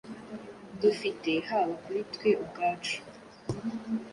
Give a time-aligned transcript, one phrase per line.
[0.81, 2.97] dufite haba kuri twe ubwacu,